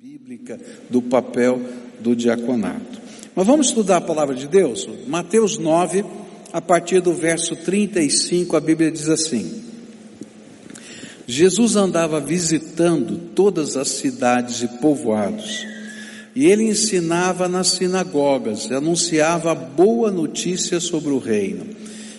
[0.00, 1.60] bíblica do papel
[2.00, 3.00] do diaconato.
[3.34, 4.88] Mas vamos estudar a palavra de Deus?
[5.06, 6.04] Mateus 9,
[6.52, 9.62] a partir do verso 35, a Bíblia diz assim:
[11.26, 15.66] Jesus andava visitando todas as cidades e povoados,
[16.34, 21.66] e ele ensinava nas sinagogas, anunciava boa notícia sobre o reino,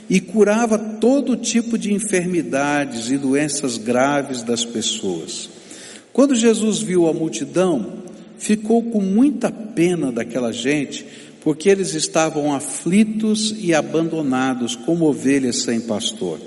[0.08, 5.61] e curava todo tipo de enfermidades e doenças graves das pessoas.
[6.14, 8.02] Quando Jesus viu a multidão,
[8.38, 11.06] ficou com muita pena daquela gente,
[11.42, 16.40] porque eles estavam aflitos e abandonados como ovelhas sem pastor.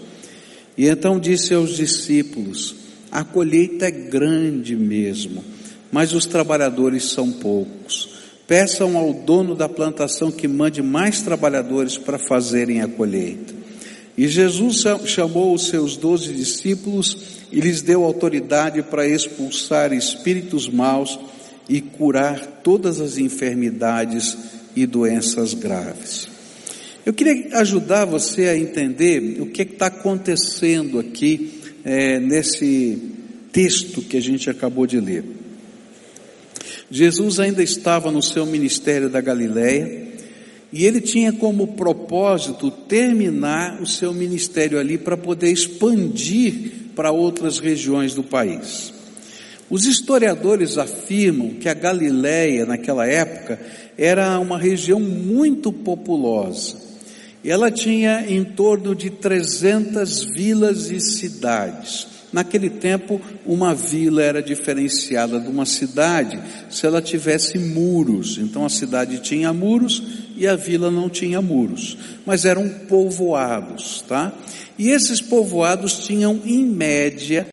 [0.76, 2.74] E então disse aos discípulos:
[3.10, 5.42] A colheita é grande mesmo,
[5.90, 8.10] mas os trabalhadores são poucos.
[8.46, 13.54] Peçam ao dono da plantação que mande mais trabalhadores para fazerem a colheita.
[14.16, 17.16] E Jesus chamou os seus doze discípulos
[17.54, 21.20] e lhes deu autoridade para expulsar espíritos maus
[21.68, 24.36] e curar todas as enfermidades
[24.74, 26.28] e doenças graves.
[27.06, 32.98] Eu queria ajudar você a entender o que está acontecendo aqui é, nesse
[33.52, 35.24] texto que a gente acabou de ler.
[36.90, 40.08] Jesus ainda estava no seu ministério da Galileia,
[40.72, 47.58] e ele tinha como propósito terminar o seu ministério ali para poder expandir para outras
[47.58, 48.92] regiões do país.
[49.70, 53.58] Os historiadores afirmam que a Galileia, naquela época,
[53.96, 56.76] era uma região muito populosa.
[57.44, 62.06] Ela tinha em torno de 300 vilas e cidades.
[62.32, 68.38] Naquele tempo, uma vila era diferenciada de uma cidade se ela tivesse muros.
[68.38, 71.96] Então a cidade tinha muros e a vila não tinha muros,
[72.26, 74.32] mas eram povoados, tá?
[74.78, 77.46] E esses povoados tinham, em média,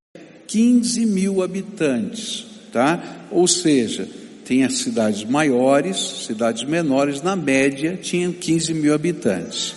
[0.47, 3.27] 15 mil habitantes, tá?
[3.31, 4.07] Ou seja,
[4.45, 9.75] tinha cidades maiores, cidades menores, na média tinham 15 mil habitantes.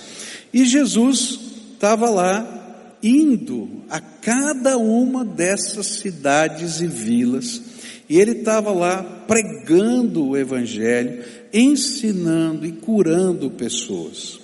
[0.53, 1.39] E Jesus
[1.75, 2.65] estava lá
[3.03, 7.61] indo a cada uma dessas cidades e vilas,
[8.09, 14.39] e ele estava lá pregando o Evangelho, ensinando e curando pessoas.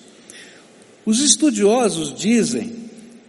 [1.04, 2.72] Os estudiosos dizem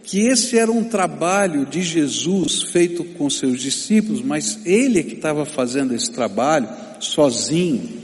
[0.04, 5.14] que esse era um trabalho de Jesus feito com seus discípulos, mas ele é que
[5.14, 6.68] estava fazendo esse trabalho
[6.98, 8.02] sozinho,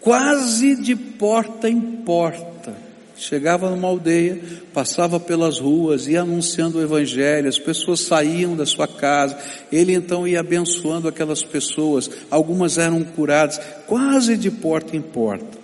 [0.00, 2.51] quase de porta em porta
[3.16, 4.40] Chegava numa aldeia,
[4.72, 9.36] passava pelas ruas, ia anunciando o Evangelho, as pessoas saíam da sua casa,
[9.70, 15.62] ele então ia abençoando aquelas pessoas, algumas eram curadas, quase de porta em porta.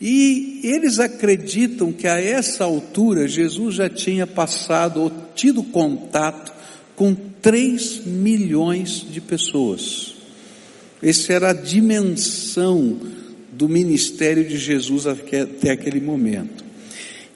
[0.00, 6.52] E eles acreditam que a essa altura Jesus já tinha passado ou tido contato
[6.94, 10.14] com 3 milhões de pessoas.
[11.02, 12.98] Essa era a dimensão
[13.52, 16.67] do ministério de Jesus até aquele momento.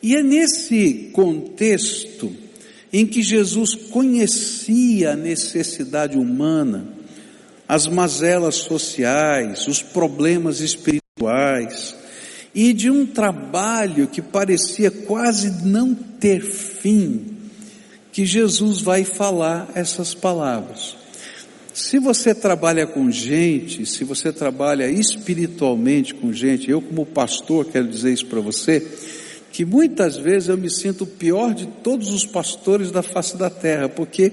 [0.02, 2.34] E é nesse contexto
[2.92, 6.88] em que Jesus conhecia a necessidade humana,
[7.68, 11.94] as mazelas sociais, os problemas espirituais,
[12.54, 17.36] e de um trabalho que parecia quase não ter fim,
[18.12, 20.96] que Jesus vai falar essas palavras.
[21.72, 27.88] Se você trabalha com gente, se você trabalha espiritualmente com gente, eu como pastor quero
[27.88, 28.86] dizer isso para você,
[29.52, 33.50] que muitas vezes eu me sinto o pior de todos os pastores da face da
[33.50, 34.32] terra, porque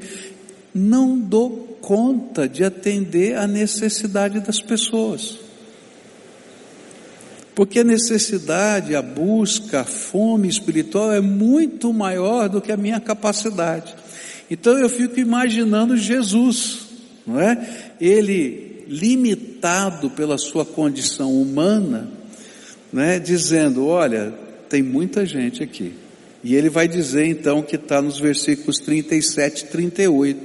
[0.73, 5.37] não dou conta de atender a necessidade das pessoas.
[7.53, 13.01] Porque a necessidade, a busca, a fome espiritual é muito maior do que a minha
[13.01, 13.93] capacidade.
[14.49, 16.79] Então eu fico imaginando Jesus,
[17.27, 17.93] não é?
[17.99, 22.09] Ele limitado pela sua condição humana,
[22.93, 24.33] né, dizendo: olha,
[24.69, 25.93] tem muita gente aqui.
[26.43, 30.39] E ele vai dizer então que está nos versículos 37 e 38.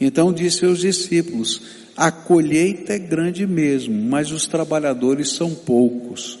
[0.00, 1.62] Então disse aos discípulos:
[1.96, 6.38] A colheita é grande mesmo, mas os trabalhadores são poucos.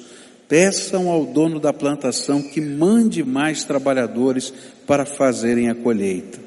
[0.48, 4.52] Peçam ao dono da plantação que mande mais trabalhadores
[4.84, 6.40] para fazerem a colheita.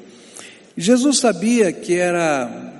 [0.76, 2.72] Jesus sabia que era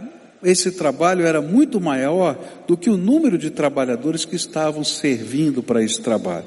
[0.42, 5.82] esse trabalho era muito maior do que o número de trabalhadores que estavam servindo para
[5.82, 6.44] esse trabalho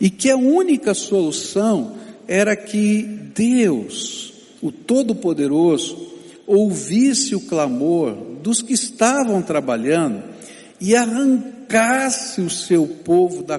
[0.00, 1.96] e que a única solução
[2.26, 3.02] era que
[3.34, 4.32] Deus,
[4.62, 6.12] o Todo-Poderoso,
[6.46, 10.22] ouvisse o clamor dos que estavam trabalhando
[10.80, 13.58] e arrancasse o seu povo da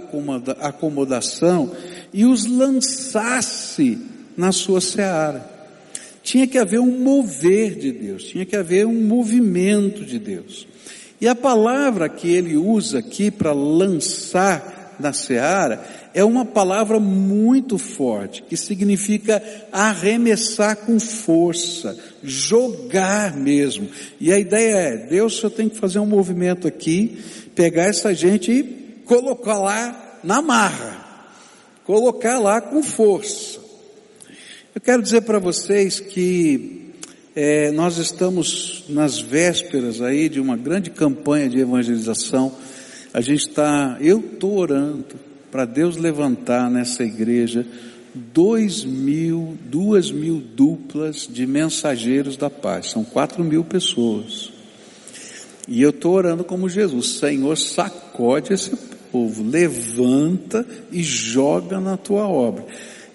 [0.62, 1.72] acomodação
[2.14, 3.98] e os lançasse
[4.38, 5.54] na sua seara.
[6.22, 10.68] Tinha que haver um mover de Deus, tinha que haver um movimento de Deus.
[11.20, 15.84] E a palavra que ele usa aqui para lançar na seara
[16.16, 23.90] é uma palavra muito forte, que significa arremessar com força, jogar mesmo.
[24.18, 27.22] E a ideia é, Deus só tem que fazer um movimento aqui,
[27.54, 28.64] pegar essa gente e
[29.04, 31.06] colocar lá na marra,
[31.84, 33.60] colocar lá com força.
[34.74, 36.94] Eu quero dizer para vocês que
[37.36, 42.56] é, nós estamos nas vésperas aí de uma grande campanha de evangelização.
[43.14, 45.25] A gente está, eu estou orando
[45.56, 47.66] para Deus levantar nessa igreja
[48.14, 52.92] dois mil, duas mil duplas de mensageiros da paz.
[52.92, 54.52] São quatro mil pessoas.
[55.66, 58.76] E eu estou orando como Jesus, Senhor, sacode esse
[59.10, 62.66] povo, levanta e joga na tua obra.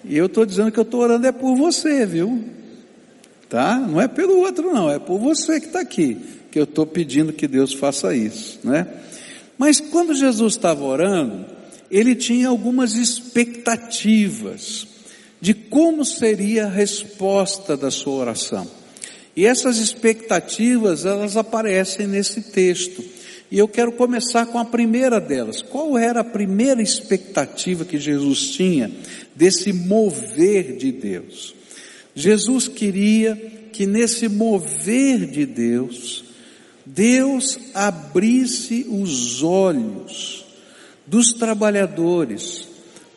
[0.03, 2.43] E eu estou dizendo que eu estou orando é por você, viu?
[3.47, 3.75] tá?
[3.77, 6.17] Não é pelo outro não, é por você que está aqui,
[6.49, 8.87] que eu estou pedindo que Deus faça isso, né?
[9.59, 11.60] Mas quando Jesus estava orando,
[11.91, 14.87] ele tinha algumas expectativas
[15.41, 18.65] de como seria a resposta da sua oração.
[19.35, 23.03] E essas expectativas, elas aparecem nesse texto.
[23.49, 25.61] E eu quero começar com a primeira delas.
[25.61, 28.89] Qual era a primeira expectativa que Jesus tinha
[29.35, 31.53] desse mover de Deus?
[32.15, 33.35] Jesus queria
[33.73, 36.23] que nesse mover de Deus,
[36.85, 40.40] Deus abrisse os olhos
[41.11, 42.65] dos trabalhadores,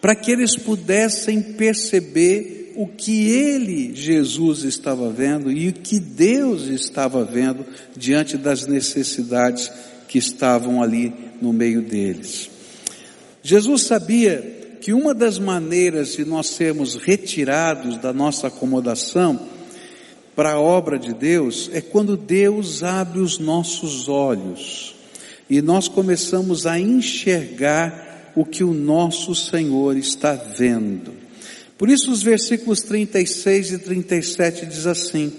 [0.00, 6.64] para que eles pudessem perceber o que ele, Jesus, estava vendo e o que Deus
[6.64, 7.64] estava vendo
[7.96, 9.70] diante das necessidades
[10.08, 12.50] que estavam ali no meio deles.
[13.44, 19.40] Jesus sabia que uma das maneiras de nós sermos retirados da nossa acomodação
[20.34, 24.93] para a obra de Deus é quando Deus abre os nossos olhos
[25.48, 31.12] e nós começamos a enxergar o que o nosso Senhor está vendo.
[31.76, 35.32] Por isso os versículos 36 e 37 diz assim,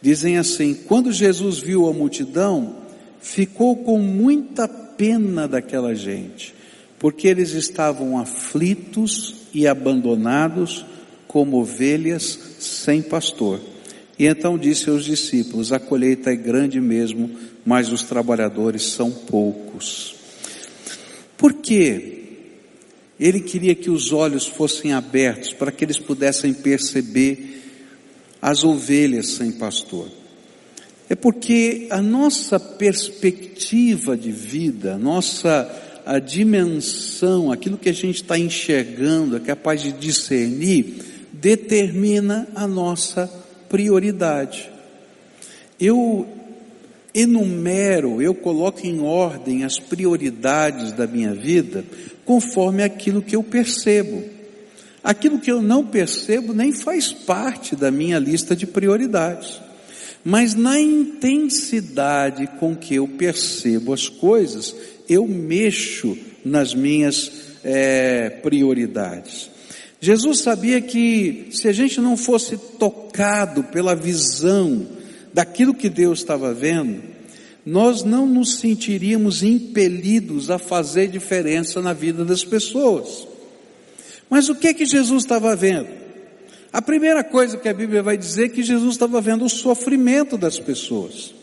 [0.00, 2.76] dizem assim: Quando Jesus viu a multidão,
[3.20, 6.60] ficou com muita pena daquela gente
[7.00, 10.84] porque eles estavam aflitos e abandonados
[11.26, 13.58] como ovelhas sem pastor.
[14.20, 17.30] E então disse aos discípulos: A colheita é grande mesmo,
[17.64, 20.14] mas os trabalhadores são poucos.
[21.38, 22.18] Por quê?
[23.18, 27.62] Ele queria que os olhos fossem abertos para que eles pudessem perceber
[28.42, 30.08] as ovelhas sem pastor.
[31.08, 38.38] É porque a nossa perspectiva de vida, nossa a dimensão, aquilo que a gente está
[38.38, 40.96] enxergando, é capaz de discernir,
[41.32, 43.39] determina a nossa
[43.70, 44.68] prioridade.
[45.80, 46.28] Eu
[47.14, 51.84] enumero, eu coloco em ordem as prioridades da minha vida
[52.24, 54.22] conforme aquilo que eu percebo.
[55.02, 59.58] Aquilo que eu não percebo nem faz parte da minha lista de prioridades.
[60.22, 64.76] Mas na intensidade com que eu percebo as coisas,
[65.08, 67.32] eu mexo nas minhas
[67.64, 69.49] é, prioridades.
[70.00, 74.86] Jesus sabia que se a gente não fosse tocado pela visão
[75.32, 77.02] daquilo que Deus estava vendo,
[77.66, 83.28] nós não nos sentiríamos impelidos a fazer diferença na vida das pessoas.
[84.30, 85.88] Mas o que é que Jesus estava vendo?
[86.72, 90.38] A primeira coisa que a Bíblia vai dizer é que Jesus estava vendo o sofrimento
[90.38, 91.34] das pessoas.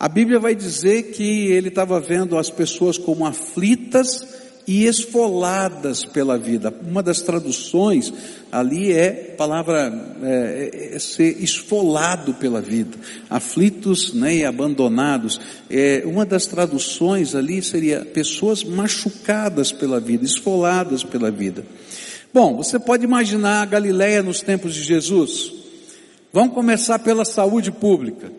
[0.00, 4.31] A Bíblia vai dizer que ele estava vendo as pessoas como aflitas
[4.66, 6.72] e esfoladas pela vida.
[6.86, 8.12] Uma das traduções
[8.50, 9.92] ali é palavra
[10.22, 12.96] é, é, é ser esfolado pela vida,
[13.28, 15.40] aflitos né, e abandonados.
[15.68, 21.64] É, uma das traduções ali seria pessoas machucadas pela vida, esfoladas pela vida.
[22.32, 25.52] Bom, você pode imaginar a Galileia nos tempos de Jesus.
[26.32, 28.32] Vamos começar pela saúde pública.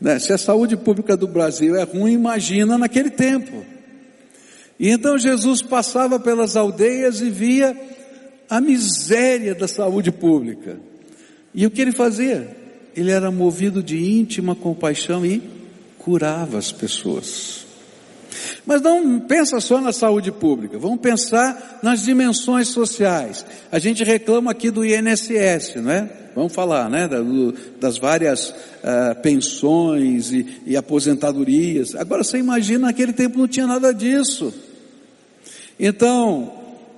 [0.00, 0.18] Né?
[0.18, 3.64] Se a saúde pública do Brasil é ruim, imagina naquele tempo.
[4.82, 7.72] E então Jesus passava pelas aldeias e via
[8.50, 10.80] a miséria da saúde pública.
[11.54, 12.56] E o que ele fazia?
[12.96, 15.40] Ele era movido de íntima compaixão e
[15.98, 17.64] curava as pessoas.
[18.66, 23.46] Mas não pensa só na saúde pública, vamos pensar nas dimensões sociais.
[23.70, 26.10] A gente reclama aqui do INSS, não é?
[26.34, 27.08] Vamos falar, né?
[27.78, 31.94] Das várias uh, pensões e, e aposentadorias.
[31.94, 34.52] Agora você imagina naquele tempo não tinha nada disso.
[35.78, 36.52] Então,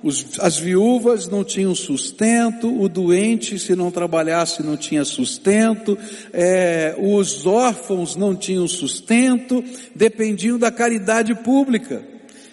[0.05, 5.97] os, as viúvas não tinham sustento, o doente, se não trabalhasse, não tinha sustento,
[6.31, 9.63] é, os órfãos não tinham sustento,
[9.95, 12.03] dependiam da caridade pública.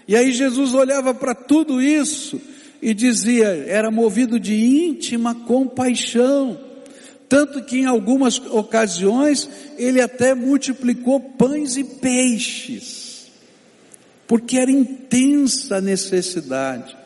[0.09, 2.41] E aí Jesus olhava para tudo isso
[2.81, 6.59] e dizia, era movido de íntima compaixão.
[7.29, 9.49] Tanto que em algumas ocasiões
[9.79, 13.02] ele até multiplicou pães e peixes,
[14.33, 16.97] porque era intensa a necessidade.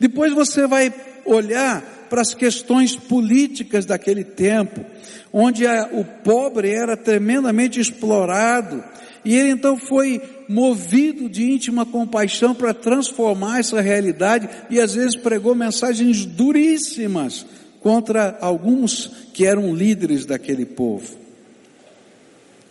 [0.00, 0.90] Depois você vai
[1.26, 4.82] olhar para as questões políticas daquele tempo,
[5.30, 8.82] onde a, o pobre era tremendamente explorado,
[9.22, 15.14] e ele então foi movido de íntima compaixão para transformar essa realidade e às vezes
[15.14, 17.44] pregou mensagens duríssimas
[17.80, 21.25] contra alguns que eram líderes daquele povo.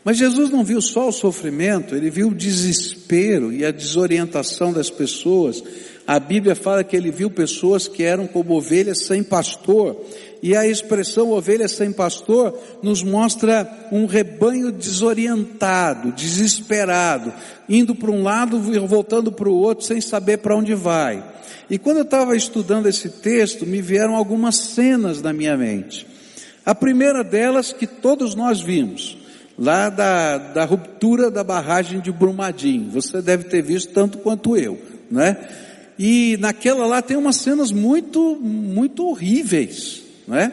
[0.06, 4.90] Mas Jesus não viu só o sofrimento, ele viu o desespero e a desorientação das
[4.90, 5.62] pessoas
[6.08, 10.00] a Bíblia fala que ele viu pessoas que eram como ovelhas sem pastor.
[10.44, 17.34] E a expressão ovelha sem pastor nos mostra um rebanho desorientado, desesperado,
[17.68, 21.24] indo para um lado e voltando para o outro sem saber para onde vai.
[21.68, 26.06] E quando eu estava estudando esse texto, me vieram algumas cenas na minha mente.
[26.64, 29.18] A primeira delas que todos nós vimos,
[29.58, 32.90] lá da, da ruptura da barragem de Brumadinho.
[32.92, 35.38] Você deve ter visto tanto quanto eu, né?
[35.98, 40.52] E naquela lá tem umas cenas muito, muito horríveis, não é?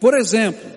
[0.00, 0.68] Por exemplo,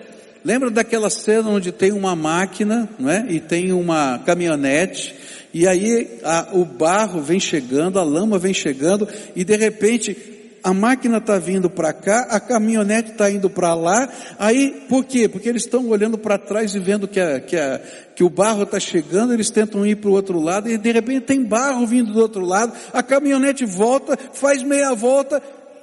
[0.44, 3.26] lembra daquela cena onde tem uma máquina, não é?
[3.28, 5.14] E tem uma caminhonete,
[5.52, 10.33] e aí a, o barro vem chegando, a lama vem chegando, e de repente
[10.64, 15.28] a máquina está vindo para cá, a caminhonete está indo para lá, aí por quê?
[15.28, 17.78] Porque eles estão olhando para trás e vendo que, a, que, a,
[18.16, 21.20] que o barro está chegando, eles tentam ir para o outro lado e de repente
[21.26, 25.42] tem barro vindo do outro lado, a caminhonete volta, faz meia volta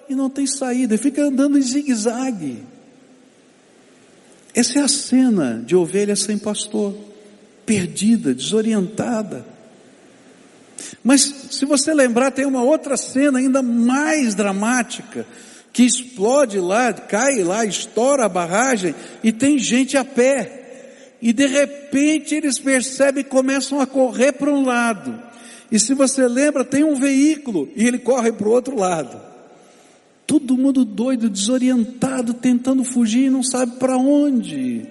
[0.10, 2.64] e não tem saída, fica andando em zigue-zague.
[4.56, 6.96] Essa é a cena de ovelha sem pastor,
[7.68, 9.46] perdida, desorientada.
[11.04, 11.22] Mas
[11.52, 15.26] se você lembrar, tem uma outra cena ainda mais dramática,
[15.74, 20.60] que explode lá, cai lá, estoura a barragem e tem gente a pé.
[21.22, 25.22] E de repente eles percebem e começam a correr para um lado.
[25.72, 29.22] E se você lembra, tem um veículo e ele corre para o outro lado.
[30.28, 34.86] Todo mundo doido, desorientado, tentando fugir e não sabe para onde.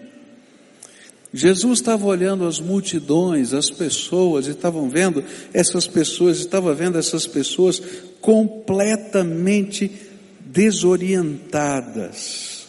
[1.33, 5.23] Jesus estava olhando as multidões, as pessoas, e estavam vendo
[5.55, 7.81] essas pessoas, estava vendo essas pessoas
[8.21, 9.93] completamente
[10.41, 12.67] desorientadas,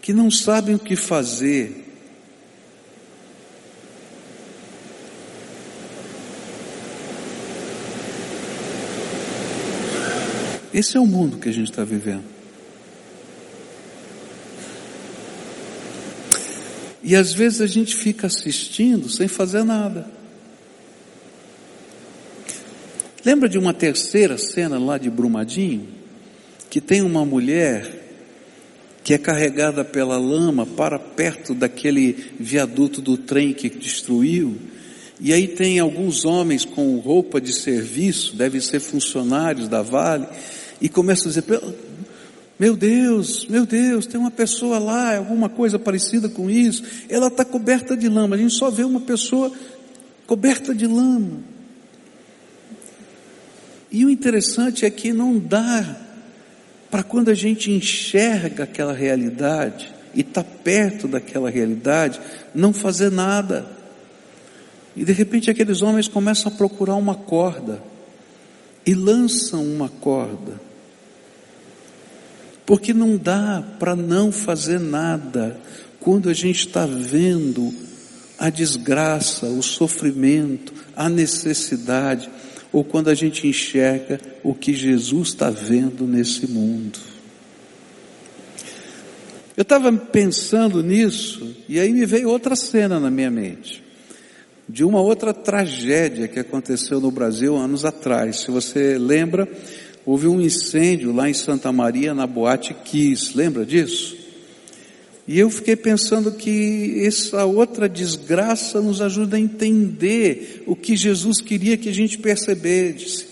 [0.00, 1.78] que não sabem o que fazer.
[10.74, 12.31] Esse é o mundo que a gente está vivendo.
[17.02, 20.06] E às vezes a gente fica assistindo sem fazer nada.
[23.24, 25.88] Lembra de uma terceira cena lá de Brumadinho?
[26.70, 28.02] Que tem uma mulher
[29.04, 34.56] que é carregada pela lama para perto daquele viaduto do trem que destruiu.
[35.20, 40.26] E aí tem alguns homens com roupa de serviço, devem ser funcionários da Vale,
[40.80, 41.44] e começam a dizer,
[42.62, 46.84] meu Deus, meu Deus, tem uma pessoa lá, alguma coisa parecida com isso.
[47.08, 48.36] Ela está coberta de lama.
[48.36, 49.50] A gente só vê uma pessoa
[50.28, 51.40] coberta de lama.
[53.90, 55.96] E o interessante é que não dá
[56.88, 62.20] para quando a gente enxerga aquela realidade e está perto daquela realidade,
[62.54, 63.66] não fazer nada.
[64.94, 67.82] E de repente aqueles homens começam a procurar uma corda
[68.86, 70.71] e lançam uma corda
[72.72, 75.60] porque não dá para não fazer nada
[76.00, 77.70] quando a gente está vendo
[78.38, 82.30] a desgraça, o sofrimento, a necessidade,
[82.72, 86.98] ou quando a gente enxerga o que Jesus está vendo nesse mundo.
[89.54, 93.84] Eu estava pensando nisso e aí me veio outra cena na minha mente,
[94.66, 98.40] de uma outra tragédia que aconteceu no Brasil anos atrás.
[98.40, 99.46] Se você lembra,
[100.04, 104.16] houve um incêndio lá em Santa Maria, na Boate Kiss, lembra disso?
[105.26, 111.40] E eu fiquei pensando que essa outra desgraça nos ajuda a entender o que Jesus
[111.40, 113.26] queria que a gente percebesse.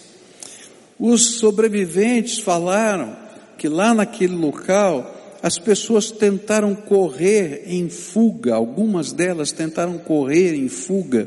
[0.99, 3.17] Os sobreviventes falaram
[3.59, 10.69] que lá naquele local as pessoas tentaram correr em fuga, algumas delas tentaram correr em
[10.69, 11.27] fuga,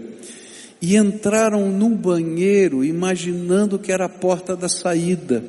[0.84, 5.42] e entraram no banheiro imaginando que era a porta da saída.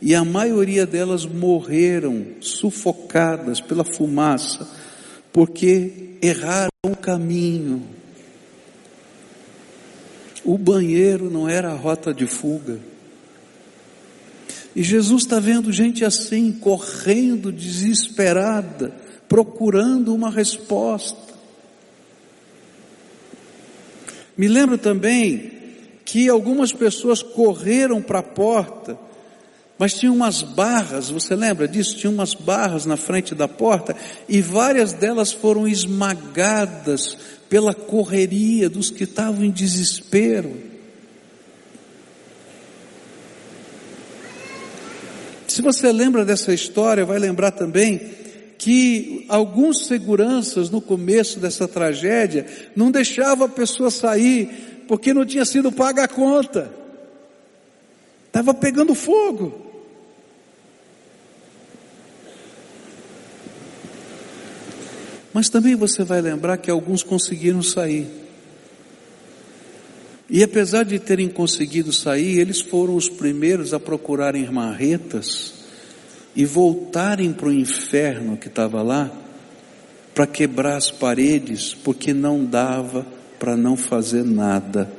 [0.00, 4.64] E a maioria delas morreram sufocadas pela fumaça,
[5.32, 7.82] porque erraram o caminho.
[10.44, 12.78] O banheiro não era a rota de fuga.
[14.72, 18.94] E Jesus está vendo gente assim, correndo, desesperada,
[19.28, 21.25] procurando uma resposta.
[24.36, 25.52] Me lembro também
[26.04, 28.98] que algumas pessoas correram para a porta,
[29.78, 31.96] mas tinha umas barras, você lembra disso?
[31.96, 33.94] Tinha umas barras na frente da porta
[34.28, 37.16] e várias delas foram esmagadas
[37.48, 40.56] pela correria dos que estavam em desespero.
[45.46, 48.25] Se você lembra dessa história, vai lembrar também
[48.58, 55.44] que alguns seguranças no começo dessa tragédia não deixavam a pessoa sair porque não tinha
[55.44, 56.70] sido paga a conta.
[58.26, 59.66] Estava pegando fogo.
[65.32, 68.06] Mas também você vai lembrar que alguns conseguiram sair.
[70.30, 75.55] E apesar de terem conseguido sair, eles foram os primeiros a procurarem marretas
[76.36, 79.10] e voltarem para o inferno que estava lá,
[80.14, 83.06] para quebrar as paredes, porque não dava
[83.38, 84.90] para não fazer nada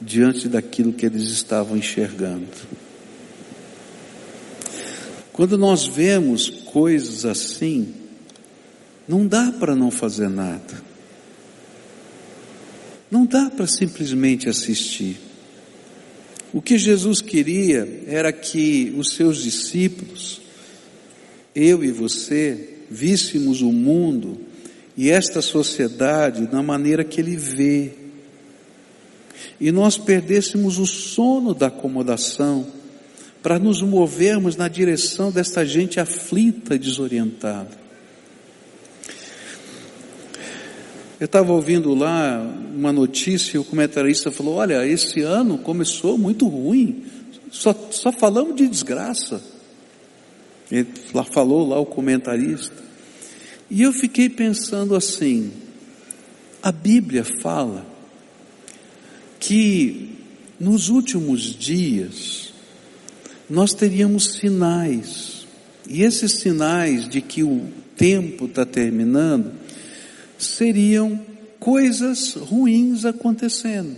[0.00, 2.48] diante daquilo que eles estavam enxergando.
[5.32, 7.94] Quando nós vemos coisas assim,
[9.06, 10.82] não dá para não fazer nada.
[13.10, 15.18] Não dá para simplesmente assistir.
[16.52, 20.40] O que Jesus queria era que os seus discípulos,
[21.54, 24.38] eu e você, víssemos o mundo
[24.96, 27.92] e esta sociedade da maneira que ele vê.
[29.60, 32.66] E nós perdêssemos o sono da acomodação
[33.42, 37.80] para nos movermos na direção desta gente aflita e desorientada.
[41.18, 42.42] Eu estava ouvindo lá
[42.74, 47.04] uma notícia e o comentarista falou: Olha, esse ano começou muito ruim,
[47.50, 49.42] só, só falamos de desgraça.
[50.70, 50.86] Ele
[51.32, 52.76] falou lá o comentarista.
[53.70, 55.52] E eu fiquei pensando assim:
[56.62, 57.86] a Bíblia fala
[59.38, 60.10] que
[60.58, 62.52] nos últimos dias
[63.48, 65.46] nós teríamos sinais,
[65.88, 69.52] e esses sinais de que o tempo está terminando
[70.38, 71.20] seriam
[71.58, 73.96] coisas ruins acontecendo.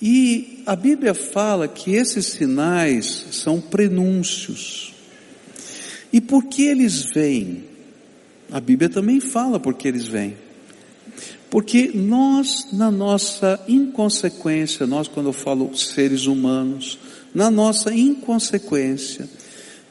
[0.00, 4.94] E a Bíblia fala que esses sinais são prenúncios.
[6.12, 7.64] E por que eles vêm?
[8.50, 10.36] A Bíblia também fala por que eles vêm.
[11.50, 16.98] Porque nós, na nossa inconsequência, nós, quando eu falo seres humanos,
[17.34, 19.28] na nossa inconsequência,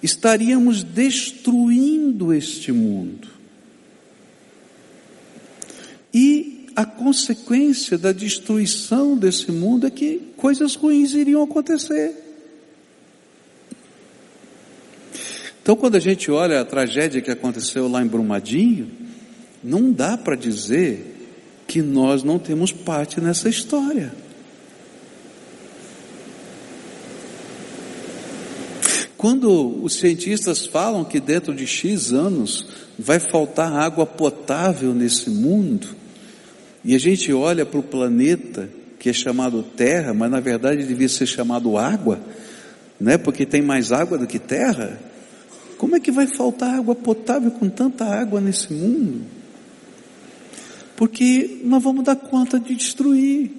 [0.02, 3.28] estaríamos destruindo este mundo.
[6.14, 12.27] E a consequência da destruição desse mundo é que coisas ruins iriam acontecer.
[15.68, 18.90] Então, quando a gente olha a tragédia que aconteceu lá em Brumadinho,
[19.62, 21.28] não dá para dizer
[21.68, 24.14] que nós não temos parte nessa história.
[29.18, 32.66] Quando os cientistas falam que dentro de X anos
[32.98, 35.90] vai faltar água potável nesse mundo,
[36.82, 41.10] e a gente olha para o planeta que é chamado Terra, mas na verdade devia
[41.10, 42.22] ser chamado água,
[42.98, 43.18] né?
[43.18, 45.17] Porque tem mais água do que terra.
[45.78, 49.22] Como é que vai faltar água potável com tanta água nesse mundo?
[50.96, 53.52] Porque nós vamos dar conta de destruir.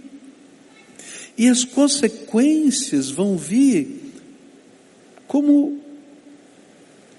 [1.36, 4.12] E as consequências vão vir
[5.28, 5.78] como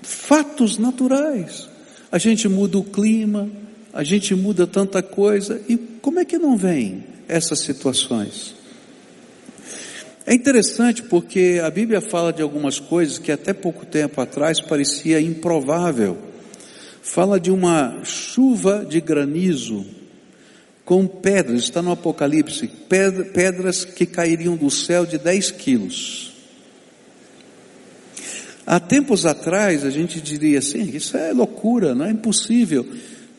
[0.02, 1.70] fatos naturais.
[2.12, 3.50] A gente muda o clima,
[3.94, 8.59] a gente muda tanta coisa e como é que não vem essas situações?
[10.30, 15.20] É interessante porque a Bíblia fala de algumas coisas que até pouco tempo atrás parecia
[15.20, 16.20] improvável.
[17.02, 19.84] Fala de uma chuva de granizo
[20.86, 22.68] com pedras, está no Apocalipse,
[23.34, 26.32] pedras que cairiam do céu de 10 quilos.
[28.68, 32.86] Há tempos atrás a gente diria assim, isso é loucura, não é impossível.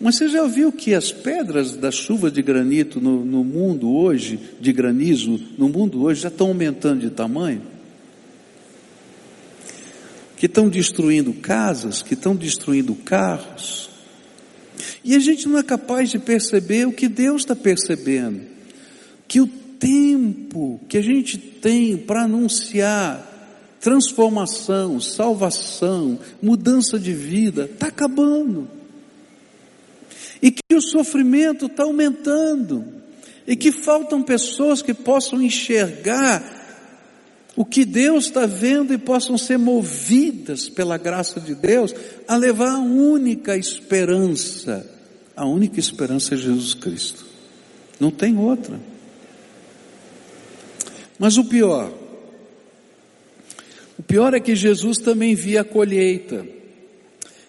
[0.00, 4.40] Mas você já viu que as pedras da chuva de granito no, no mundo hoje,
[4.58, 7.60] de granizo, no mundo hoje, já estão aumentando de tamanho?
[10.38, 13.90] Que estão destruindo casas, que estão destruindo carros.
[15.04, 18.40] E a gente não é capaz de perceber o que Deus está percebendo.
[19.28, 23.26] que o tempo que a gente tem para anunciar
[23.80, 28.79] transformação, salvação, mudança de vida, está acabando.
[30.42, 32.84] E que o sofrimento está aumentando.
[33.46, 36.60] E que faltam pessoas que possam enxergar
[37.56, 41.94] o que Deus está vendo e possam ser movidas pela graça de Deus
[42.26, 44.88] a levar a única esperança.
[45.36, 47.26] A única esperança é Jesus Cristo.
[47.98, 48.80] Não tem outra.
[51.18, 51.92] Mas o pior,
[53.98, 56.46] o pior é que Jesus também via a colheita.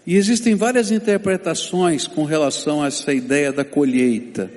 [0.06, 4.52] E existem várias interpretações com relação a essa ideia da colheita.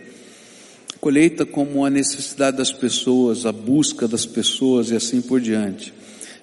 [1.00, 5.92] Colheita como a necessidade das pessoas, a busca das pessoas e assim por diante.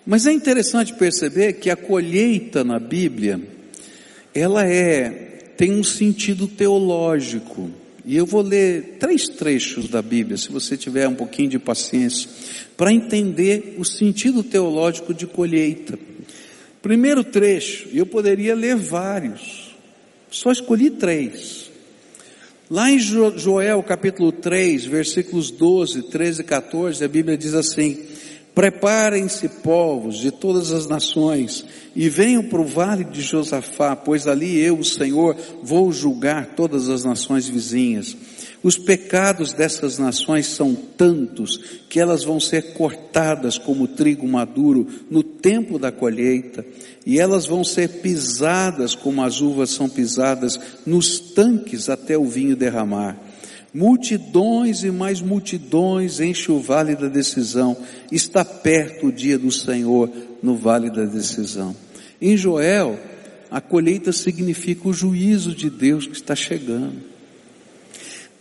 [0.05, 3.39] Mas é interessante perceber que a colheita na Bíblia,
[4.33, 5.09] ela é,
[5.57, 7.71] tem um sentido teológico.
[8.05, 12.29] E eu vou ler três trechos da Bíblia, se você tiver um pouquinho de paciência,
[12.77, 15.97] para entender o sentido teológico de colheita.
[16.81, 19.75] Primeiro trecho, eu poderia ler vários,
[20.31, 21.69] só escolhi três.
[22.69, 27.99] Lá em Joel capítulo 3, versículos 12, 13 e 14, a Bíblia diz assim:
[28.55, 31.65] Preparem-se, povos de todas as nações,
[31.95, 36.89] e venham para o vale de Josafá, pois ali eu, o Senhor, vou julgar todas
[36.89, 38.15] as nações vizinhas.
[38.63, 41.57] Os pecados dessas nações são tantos
[41.89, 46.63] que elas vão ser cortadas como trigo maduro no tempo da colheita,
[47.03, 52.55] e elas vão ser pisadas como as uvas são pisadas nos tanques até o vinho
[52.55, 53.19] derramar.
[53.73, 57.75] Multidões e mais multidões enche o vale da decisão.
[58.11, 60.11] Está perto o dia do Senhor
[60.43, 61.75] no vale da decisão.
[62.21, 62.99] Em Joel,
[63.49, 67.10] a colheita significa o juízo de Deus que está chegando.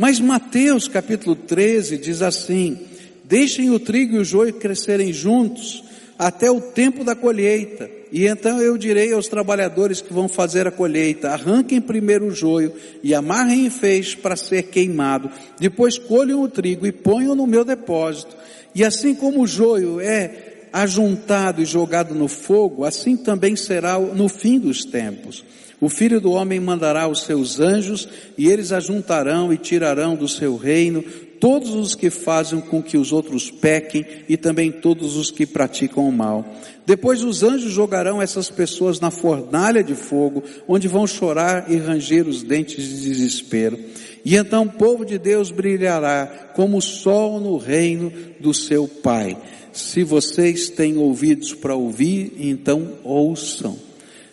[0.00, 2.78] Mas Mateus capítulo 13 diz assim:
[3.22, 5.84] Deixem o trigo e o joio crescerem juntos
[6.18, 7.90] até o tempo da colheita.
[8.10, 12.72] E então eu direi aos trabalhadores que vão fazer a colheita: arranquem primeiro o joio
[13.02, 15.30] e amarrem em feixe para ser queimado.
[15.58, 18.34] Depois colham o trigo e ponham no meu depósito.
[18.74, 24.30] E assim como o joio é ajuntado e jogado no fogo, assim também será no
[24.30, 25.44] fim dos tempos.
[25.80, 30.56] O filho do homem mandará os seus anjos e eles ajuntarão e tirarão do seu
[30.56, 31.02] reino
[31.40, 36.06] todos os que fazem com que os outros pequem e também todos os que praticam
[36.06, 36.44] o mal.
[36.84, 42.28] Depois os anjos jogarão essas pessoas na fornalha de fogo, onde vão chorar e ranger
[42.28, 43.78] os dentes de desespero.
[44.22, 49.38] E então o povo de Deus brilhará como o sol no reino do seu Pai.
[49.72, 53.89] Se vocês têm ouvidos para ouvir, então ouçam.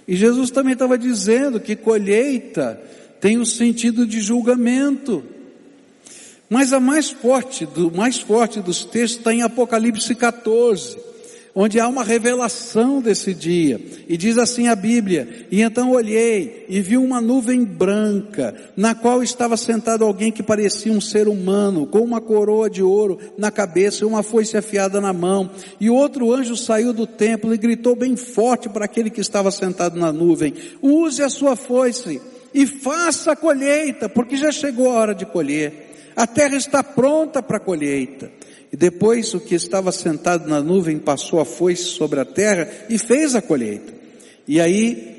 [0.08, 2.80] E Jesus também estava dizendo que colheita
[3.20, 5.24] tem o sentido de julgamento.
[6.50, 10.98] Mas a mais forte, do mais forte dos textos está em Apocalipse 14,
[11.60, 13.82] onde há uma revelação desse dia.
[14.08, 19.24] E diz assim a Bíblia: E então olhei e vi uma nuvem branca, na qual
[19.24, 24.04] estava sentado alguém que parecia um ser humano, com uma coroa de ouro na cabeça
[24.04, 25.50] e uma foice afiada na mão.
[25.80, 30.00] E outro anjo saiu do templo e gritou bem forte para aquele que estava sentado
[30.00, 32.22] na nuvem: Use a sua foice
[32.54, 35.88] e faça a colheita, porque já chegou a hora de colher.
[36.16, 38.37] A terra está pronta para a colheita.
[38.72, 42.98] E depois o que estava sentado na nuvem passou a foice sobre a terra e
[42.98, 43.94] fez a colheita.
[44.48, 45.16] E aí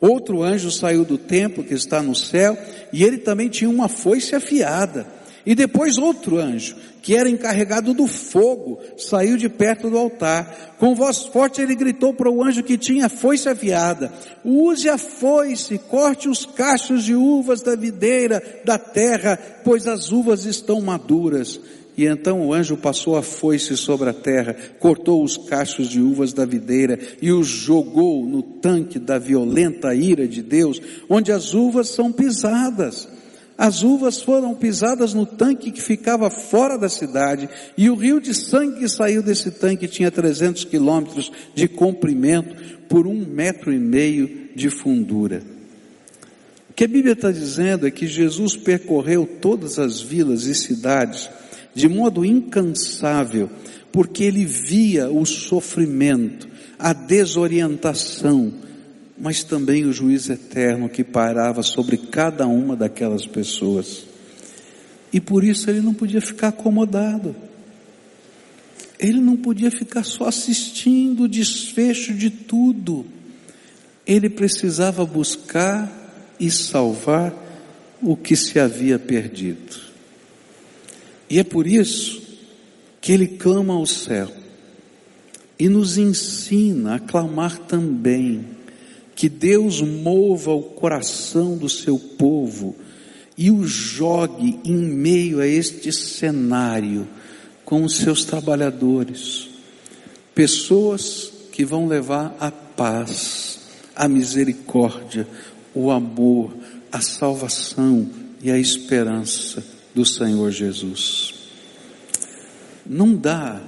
[0.00, 2.56] outro anjo saiu do templo que está no céu
[2.92, 5.06] e ele também tinha uma foice afiada.
[5.46, 10.76] E depois outro anjo, que era encarregado do fogo, saiu de perto do altar.
[10.78, 14.10] Com voz forte ele gritou para o anjo que tinha foice afiada:
[14.42, 20.46] Use a foice, corte os cachos de uvas da videira da terra, pois as uvas
[20.46, 21.60] estão maduras.
[21.96, 26.32] E então o anjo passou a foice sobre a terra, cortou os cachos de uvas
[26.32, 31.88] da videira e os jogou no tanque da violenta ira de Deus, onde as uvas
[31.88, 33.08] são pisadas.
[33.56, 38.34] As uvas foram pisadas no tanque que ficava fora da cidade, e o rio de
[38.34, 42.56] sangue que saiu desse tanque tinha 300 quilômetros de comprimento
[42.88, 45.40] por um metro e meio de fundura.
[46.68, 51.30] O que a Bíblia está dizendo é que Jesus percorreu todas as vilas e cidades
[51.74, 53.50] de modo incansável,
[53.90, 58.52] porque ele via o sofrimento, a desorientação,
[59.18, 64.06] mas também o juiz eterno que parava sobre cada uma daquelas pessoas.
[65.12, 67.36] E por isso ele não podia ficar acomodado.
[68.98, 73.06] Ele não podia ficar só assistindo o desfecho de tudo.
[74.06, 77.32] Ele precisava buscar e salvar
[78.02, 79.93] o que se havia perdido.
[81.28, 82.22] E é por isso
[83.00, 84.30] que ele clama ao céu
[85.58, 88.44] e nos ensina a clamar também
[89.14, 92.74] que Deus mova o coração do seu povo
[93.36, 97.06] e o jogue em meio a este cenário
[97.64, 99.48] com os seus trabalhadores,
[100.34, 103.60] pessoas que vão levar a paz,
[103.94, 105.26] a misericórdia,
[105.74, 106.54] o amor,
[106.90, 108.08] a salvação
[108.42, 111.34] e a esperança do Senhor Jesus.
[112.84, 113.60] Não dá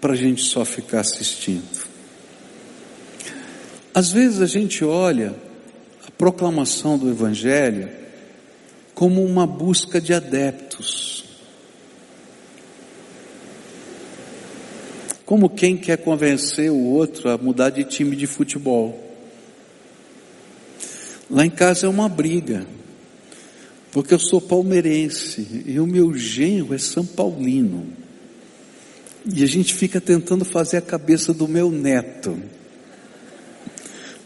[0.00, 1.84] para a gente só ficar assistindo.
[3.94, 5.34] Às vezes a gente olha
[6.06, 7.88] a proclamação do Evangelho
[8.94, 11.24] como uma busca de adeptos.
[15.24, 19.00] Como quem quer convencer o outro a mudar de time de futebol.
[21.30, 22.66] Lá em casa é uma briga,
[23.94, 27.86] porque eu sou palmeirense e o meu genro é São Paulino.
[29.24, 32.36] E a gente fica tentando fazer a cabeça do meu neto.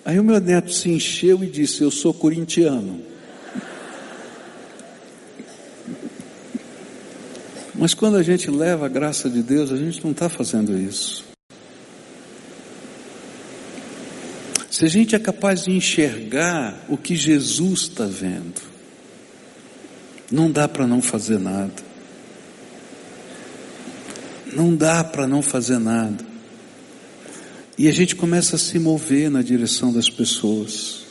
[0.07, 3.03] Aí o meu neto se encheu e disse: Eu sou corintiano.
[7.75, 11.27] Mas quando a gente leva a graça de Deus, a gente não está fazendo isso.
[14.71, 18.78] Se a gente é capaz de enxergar o que Jesus está vendo,
[20.31, 21.73] não dá para não fazer nada.
[24.53, 26.25] Não dá para não fazer nada.
[27.77, 31.07] E a gente começa a se mover na direção das pessoas.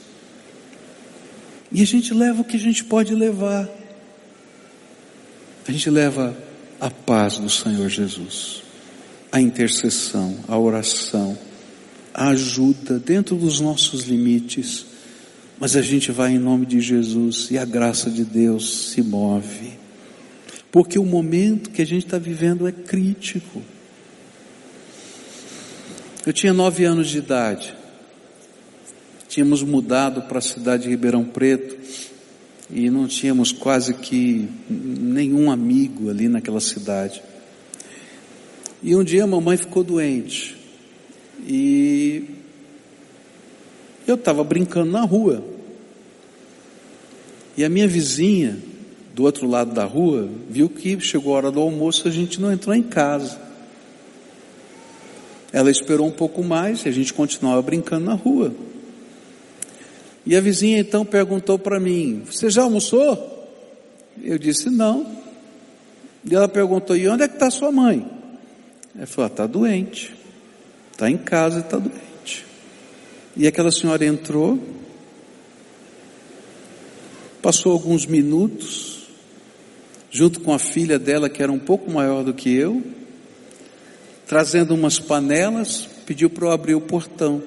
[1.72, 3.70] E a gente leva o que a gente pode levar.
[5.68, 6.36] A gente leva
[6.80, 8.62] a paz do Senhor Jesus,
[9.32, 11.38] a intercessão, a oração,
[12.14, 14.86] a ajuda dentro dos nossos limites,
[15.60, 19.72] mas a gente vai em nome de Jesus e a graça de Deus se move,
[20.72, 23.62] porque o momento que a gente está vivendo é crítico.
[26.26, 27.74] Eu tinha nove anos de idade,
[29.28, 31.78] tínhamos mudado para a cidade de Ribeirão Preto
[32.70, 37.24] e não tínhamos quase que nenhum amigo ali naquela cidade.
[38.84, 40.56] E um dia a mamãe ficou doente
[41.48, 42.37] e
[44.08, 45.44] eu estava brincando na rua.
[47.58, 48.58] E a minha vizinha,
[49.14, 52.40] do outro lado da rua, viu que chegou a hora do almoço e a gente
[52.40, 53.40] não entrou em casa.
[55.52, 58.54] Ela esperou um pouco mais e a gente continuava brincando na rua.
[60.26, 63.50] E a vizinha então perguntou para mim: Você já almoçou?
[64.22, 65.18] Eu disse: Não.
[66.30, 68.06] E ela perguntou: E onde é que está sua mãe?
[68.96, 70.14] Ela falou: Está ah, doente.
[70.92, 72.07] Está em casa e está doente.
[73.40, 74.60] E aquela senhora entrou,
[77.40, 79.10] passou alguns minutos,
[80.10, 82.82] junto com a filha dela, que era um pouco maior do que eu,
[84.26, 87.44] trazendo umas panelas, pediu para eu abrir o portão.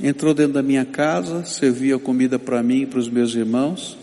[0.00, 3.98] Entrou dentro da minha casa, servia comida para mim e para os meus irmãos.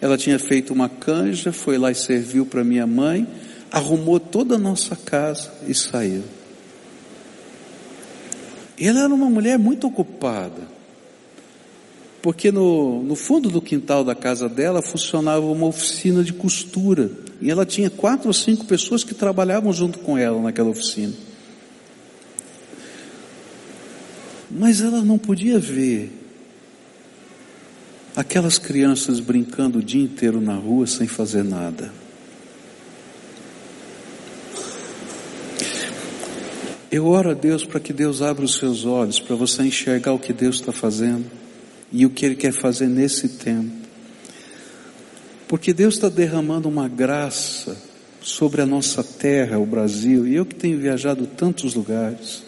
[0.00, 3.28] Ela tinha feito uma canja, foi lá e serviu para minha mãe,
[3.70, 6.24] arrumou toda a nossa casa e saiu.
[8.78, 10.68] Ela era uma mulher muito ocupada,
[12.20, 17.10] porque no, no fundo do quintal da casa dela funcionava uma oficina de costura.
[17.40, 21.12] E ela tinha quatro ou cinco pessoas que trabalhavam junto com ela naquela oficina.
[24.50, 26.12] Mas ela não podia ver
[28.14, 31.92] aquelas crianças brincando o dia inteiro na rua sem fazer nada.
[36.90, 40.18] Eu oro a Deus para que Deus abra os seus olhos, para você enxergar o
[40.18, 41.24] que Deus está fazendo
[41.90, 43.72] e o que Ele quer fazer nesse tempo.
[45.48, 47.76] Porque Deus está derramando uma graça
[48.20, 52.42] sobre a nossa terra, o Brasil, e eu que tenho viajado tantos lugares,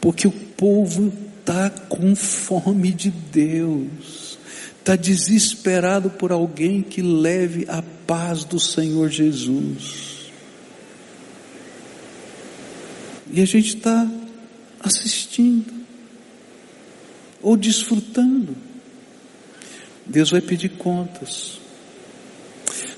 [0.00, 4.38] porque o povo está com fome de Deus,
[4.78, 10.17] está desesperado por alguém que leve a paz do Senhor Jesus.
[13.30, 14.10] E a gente está
[14.80, 15.72] assistindo,
[17.42, 18.56] ou desfrutando.
[20.06, 21.60] Deus vai pedir contas.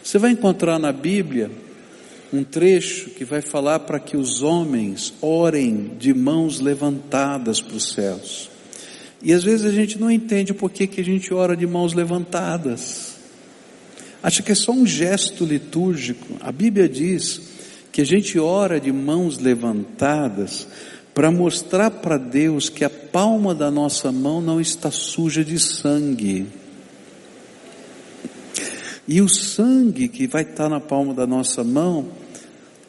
[0.03, 1.51] Você vai encontrar na Bíblia
[2.33, 7.93] um trecho que vai falar para que os homens orem de mãos levantadas para os
[7.93, 8.51] céus.
[9.23, 11.93] E às vezes a gente não entende o porquê que a gente ora de mãos
[11.93, 13.16] levantadas.
[14.23, 16.37] Acha que é só um gesto litúrgico.
[16.40, 17.50] A Bíblia diz
[17.92, 20.66] que a gente ora de mãos levantadas
[21.14, 26.46] para mostrar para Deus que a palma da nossa mão não está suja de sangue
[29.09, 32.09] E o sangue que vai estar na palma da nossa mão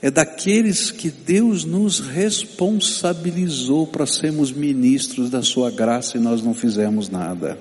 [0.03, 6.53] é daqueles que Deus nos responsabilizou para sermos ministros da Sua graça e nós não
[6.53, 7.57] fizemos nada.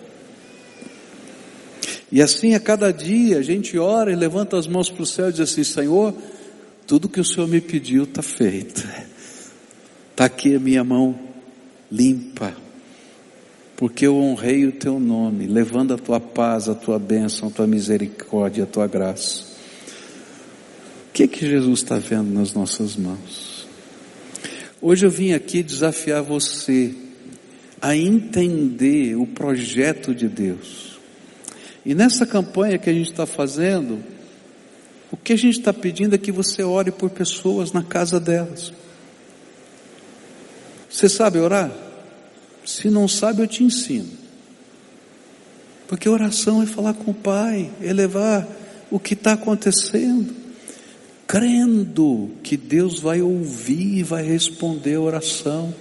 [2.13, 5.31] E assim a cada dia a gente ora e levanta as mãos para o céu
[5.31, 6.15] e diz assim: Senhor,
[6.87, 8.87] tudo que o Senhor me pediu está feito.
[10.11, 11.19] Está aqui a minha mão
[11.91, 12.55] limpa,
[13.77, 17.67] porque eu honrei o teu nome, levando a tua paz, a tua bênção, a tua
[17.67, 19.45] misericórdia, a tua graça.
[21.09, 23.67] O que que Jesus está vendo nas nossas mãos?
[24.83, 26.95] Hoje eu vim aqui desafiar você
[27.81, 30.99] a entender o projeto de Deus.
[31.85, 33.99] E nessa campanha que a gente está fazendo,
[35.11, 38.73] o que a gente está pedindo é que você ore por pessoas na casa delas.
[40.89, 41.71] Você sabe orar?
[42.65, 44.11] Se não sabe, eu te ensino.
[45.89, 48.47] Porque oração é falar com o Pai, é levar
[48.91, 50.41] o que está acontecendo
[51.31, 55.73] crendo que Deus vai ouvir e vai responder a oração.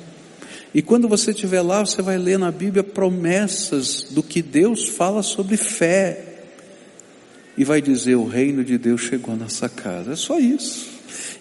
[0.72, 5.24] E quando você estiver lá, você vai ler na Bíblia promessas do que Deus fala
[5.24, 6.29] sobre fé.
[7.60, 10.14] E vai dizer: o reino de Deus chegou nessa casa.
[10.14, 10.88] É só isso.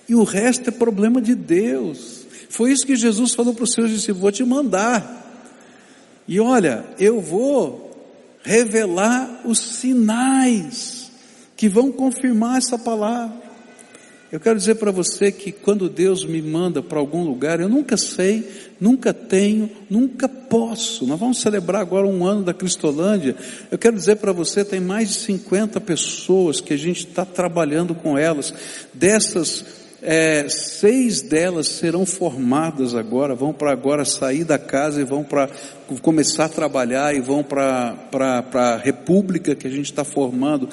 [0.09, 2.26] E o resto é problema de Deus.
[2.50, 5.14] Foi isso que Jesus falou para os seus discípulos: vou te mandar.
[6.26, 7.88] E olha, eu vou
[8.42, 11.12] revelar os sinais
[11.57, 13.47] que vão confirmar essa palavra.
[14.31, 17.97] Eu quero dizer para você que quando Deus me manda para algum lugar, eu nunca
[17.97, 18.47] sei,
[18.79, 21.07] nunca tenho, nunca posso.
[21.07, 23.35] Nós vamos celebrar agora um ano da Cristolândia.
[23.71, 27.95] Eu quero dizer para você, tem mais de 50 pessoas que a gente está trabalhando
[27.95, 28.53] com elas.
[28.93, 29.64] Dessas,
[30.03, 35.49] é, seis delas serão formadas agora, vão para agora sair da casa e vão para
[36.03, 37.97] começar a trabalhar e vão para
[38.53, 40.69] a república que a gente está formando.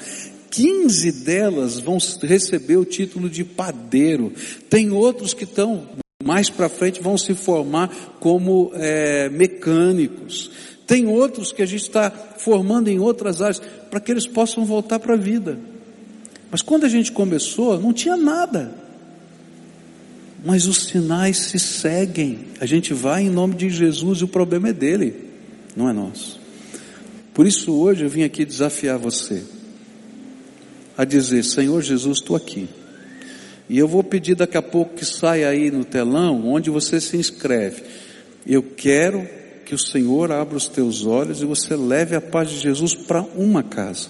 [0.50, 4.32] 15 delas vão receber o título de padeiro.
[4.68, 5.86] Tem outros que estão
[6.24, 10.50] mais para frente vão se formar como é, mecânicos.
[10.86, 14.98] Tem outros que a gente está formando em outras áreas para que eles possam voltar
[14.98, 15.58] para a vida.
[16.50, 18.72] Mas quando a gente começou, não tinha nada.
[20.44, 22.46] Mas os sinais se seguem.
[22.60, 25.14] A gente vai em nome de Jesus e o problema é dele,
[25.76, 26.40] não é nosso.
[27.34, 29.44] Por isso hoje eu vim aqui desafiar você
[30.96, 32.68] a dizer: Senhor Jesus, estou aqui.
[33.68, 37.16] E eu vou pedir daqui a pouco que saia aí no telão onde você se
[37.16, 37.82] inscreve.
[38.46, 39.28] Eu quero
[39.64, 43.22] que o Senhor abra os teus olhos e você leve a paz de Jesus para
[43.34, 44.08] uma casa.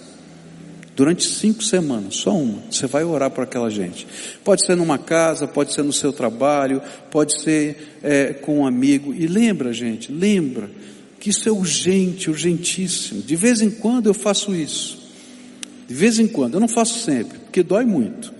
[0.95, 2.63] Durante cinco semanas, só uma.
[2.71, 4.07] Você vai orar por aquela gente.
[4.43, 9.13] Pode ser numa casa, pode ser no seu trabalho, pode ser é, com um amigo.
[9.13, 10.69] E lembra, gente, lembra
[11.19, 13.21] que isso é urgente, urgentíssimo.
[13.21, 14.96] De vez em quando eu faço isso.
[15.87, 18.33] De vez em quando, eu não faço sempre, porque dói muito.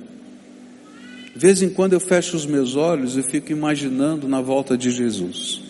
[1.33, 4.91] De vez em quando eu fecho os meus olhos e fico imaginando na volta de
[4.91, 5.61] Jesus.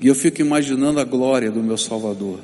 [0.00, 2.40] E eu fico imaginando a glória do meu Salvador.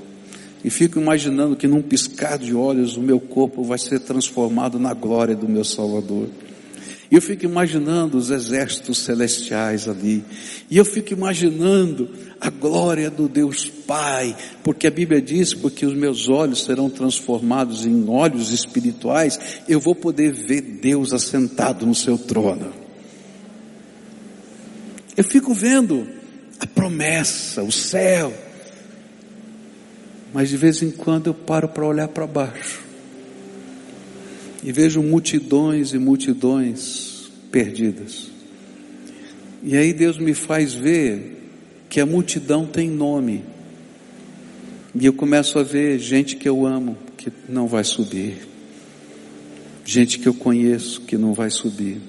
[0.64, 4.94] E fico imaginando que num piscar de olhos o meu corpo vai ser transformado na
[4.94, 6.28] glória do meu Salvador.
[7.11, 10.25] E eu fico imaginando os exércitos celestiais ali.
[10.70, 12.09] E eu fico imaginando
[12.40, 17.85] a glória do Deus Pai, porque a Bíblia diz, porque os meus olhos serão transformados
[17.85, 22.73] em olhos espirituais, eu vou poder ver Deus assentado no seu trono.
[25.16, 26.07] Eu fico vendo
[26.61, 28.33] a promessa, o céu,
[30.33, 32.89] mas de vez em quando eu paro para olhar para baixo
[34.62, 38.31] e vejo multidões e multidões perdidas.
[39.62, 41.49] E aí Deus me faz ver
[41.88, 43.44] que a multidão tem nome.
[44.94, 48.38] E eu começo a ver gente que eu amo que não vai subir.
[49.85, 52.01] Gente que eu conheço que não vai subir.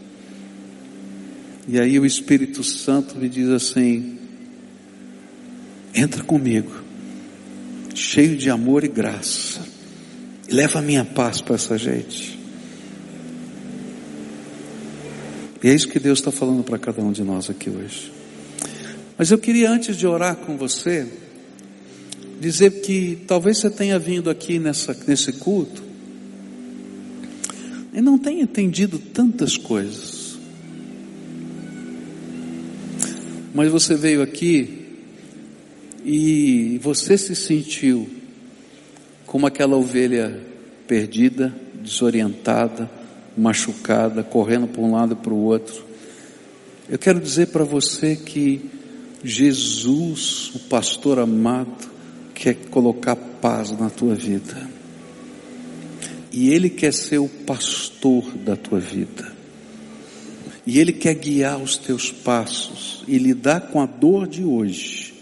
[1.68, 4.18] E aí o Espírito Santo me diz assim:
[5.94, 6.72] entra comigo,
[7.94, 9.62] cheio de amor e graça,
[10.50, 12.41] e leva a minha paz para essa gente.
[15.64, 18.12] E é isso que Deus está falando para cada um de nós aqui hoje.
[19.18, 21.08] Mas eu queria, antes de orar com você,
[22.40, 25.84] dizer que talvez você tenha vindo aqui nessa, nesse culto
[27.94, 30.40] e não tenha entendido tantas coisas.
[33.54, 34.98] Mas você veio aqui
[36.04, 38.10] e você se sentiu
[39.28, 40.42] como aquela ovelha
[40.88, 42.90] perdida, desorientada,
[43.38, 45.84] machucada, correndo para um lado e para o outro.
[46.90, 48.70] Eu quero dizer para você que
[49.24, 51.90] Jesus, o pastor amado,
[52.34, 54.70] quer colocar paz na tua vida.
[56.32, 59.32] E Ele quer ser o pastor da tua vida.
[60.66, 65.14] E Ele quer guiar os teus passos e lidar com a dor de hoje,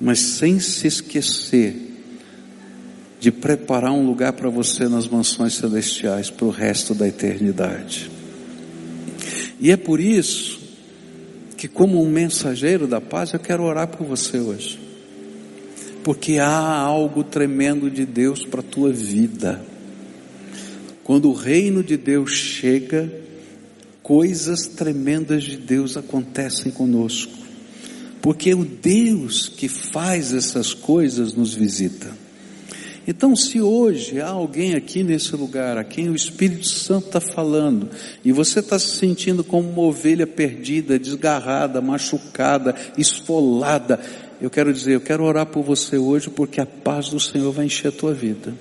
[0.00, 1.85] mas sem se esquecer
[3.26, 8.08] de preparar um lugar para você nas mansões celestiais para o resto da eternidade.
[9.58, 10.60] E é por isso
[11.56, 14.78] que, como um mensageiro da paz, eu quero orar por você hoje,
[16.04, 19.60] porque há algo tremendo de Deus para a tua vida.
[21.02, 23.12] Quando o reino de Deus chega,
[24.04, 27.32] coisas tremendas de Deus acontecem conosco,
[28.22, 32.24] porque o Deus que faz essas coisas nos visita.
[33.06, 37.88] Então, se hoje há alguém aqui nesse lugar a quem o Espírito Santo está falando,
[38.24, 44.00] e você está se sentindo como uma ovelha perdida, desgarrada, machucada, esfolada,
[44.40, 47.66] eu quero dizer, eu quero orar por você hoje, porque a paz do Senhor vai
[47.66, 48.52] encher a tua vida,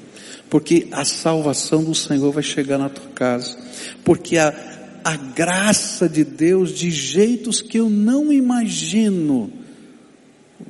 [0.50, 3.58] porque a salvação do Senhor vai chegar na tua casa,
[4.04, 4.54] porque a,
[5.04, 9.52] a graça de Deus de jeitos que eu não imagino,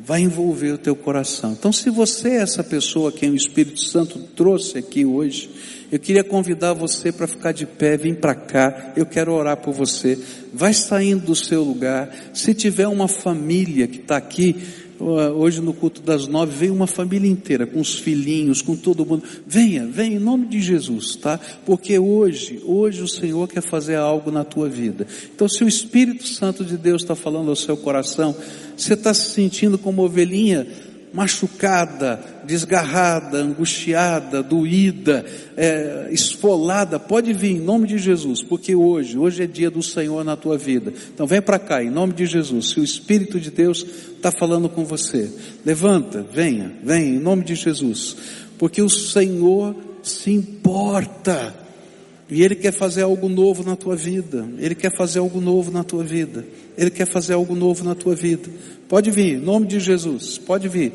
[0.05, 1.53] vai envolver o teu coração.
[1.53, 5.49] Então, se você é essa pessoa quem o Espírito Santo trouxe aqui hoje,
[5.91, 9.73] eu queria convidar você para ficar de pé, vir para cá, eu quero orar por
[9.73, 10.17] você.
[10.53, 12.13] Vai saindo do seu lugar.
[12.33, 14.55] Se tiver uma família que está aqui,
[14.99, 19.23] hoje no culto das nove, veio uma família inteira, com os filhinhos, com todo mundo.
[19.45, 21.39] Venha, venha em nome de Jesus, tá?
[21.65, 25.05] Porque hoje, hoje o Senhor quer fazer algo na tua vida.
[25.33, 28.35] Então, se o Espírito Santo de Deus está falando ao seu coração,
[28.75, 30.67] você está se sentindo como ovelhinha
[31.15, 39.43] machucada, desgarrada, angustiada, doída, é, esfolada, pode vir em nome de Jesus, porque hoje, hoje
[39.43, 40.93] é dia do Senhor na tua vida.
[41.13, 42.71] Então vem para cá, em nome de Jesus.
[42.71, 43.85] Se o Espírito de Deus
[44.17, 45.31] está falando com você,
[45.65, 48.17] levanta, venha, venha, em nome de Jesus,
[48.57, 51.64] porque o Senhor se importa.
[52.29, 54.47] E Ele quer fazer algo novo na tua vida.
[54.57, 56.45] Ele quer fazer algo novo na tua vida.
[56.77, 58.49] Ele quer fazer algo novo na tua vida.
[58.89, 60.37] Pode vir, em nome de Jesus.
[60.37, 60.93] Pode vir.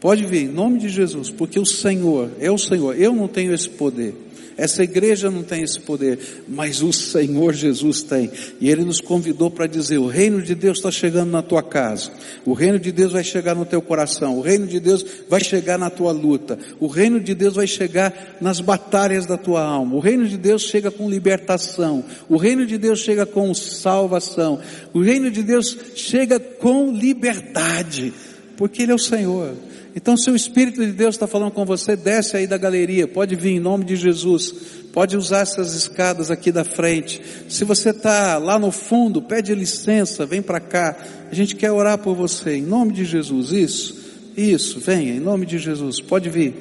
[0.00, 1.30] Pode vir, em nome de Jesus.
[1.30, 2.96] Porque o Senhor é o Senhor.
[2.96, 4.14] Eu não tenho esse poder.
[4.58, 8.28] Essa igreja não tem esse poder, mas o Senhor Jesus tem.
[8.60, 12.10] E Ele nos convidou para dizer: o reino de Deus está chegando na tua casa,
[12.44, 15.78] o reino de Deus vai chegar no teu coração, o reino de Deus vai chegar
[15.78, 20.00] na tua luta, o reino de Deus vai chegar nas batalhas da tua alma, o
[20.00, 24.58] reino de Deus chega com libertação, o reino de Deus chega com salvação,
[24.92, 28.12] o reino de Deus chega com liberdade,
[28.56, 29.54] porque Ele é o Senhor.
[30.00, 33.34] Então, se o Espírito de Deus está falando com você, desce aí da galeria, pode
[33.34, 34.54] vir em nome de Jesus,
[34.92, 37.20] pode usar essas escadas aqui da frente.
[37.48, 40.96] Se você está lá no fundo, pede licença, vem para cá.
[41.28, 43.50] A gente quer orar por você, em nome de Jesus.
[43.50, 43.96] Isso,
[44.36, 46.54] isso, venha, em nome de Jesus, pode vir.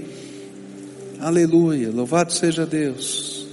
[1.19, 3.45] Aleluia, louvado seja Deus.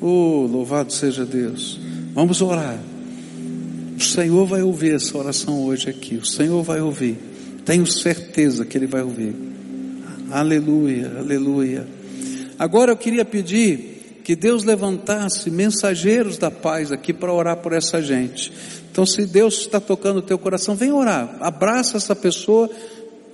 [0.00, 1.80] Oh, louvado seja Deus.
[2.14, 2.78] Vamos orar.
[3.98, 6.14] O Senhor vai ouvir essa oração hoje aqui.
[6.14, 7.33] O Senhor vai ouvir.
[7.64, 9.34] Tenho certeza que Ele vai ouvir.
[10.30, 11.86] Aleluia, aleluia.
[12.58, 18.00] Agora eu queria pedir que Deus levantasse mensageiros da paz aqui para orar por essa
[18.00, 18.50] gente.
[18.90, 21.36] Então, se Deus está tocando o teu coração, vem orar.
[21.40, 22.70] Abraça essa pessoa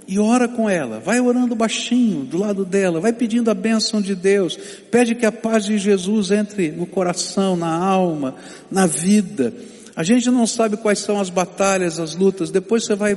[0.09, 0.99] e ora com ela.
[0.99, 2.99] Vai orando baixinho do lado dela.
[2.99, 4.59] Vai pedindo a bênção de Deus.
[4.91, 8.35] Pede que a paz de Jesus entre no coração, na alma,
[8.70, 9.55] na vida.
[9.95, 12.51] A gente não sabe quais são as batalhas, as lutas.
[12.51, 13.16] Depois você vai